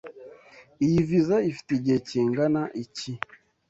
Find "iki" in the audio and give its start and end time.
2.83-3.11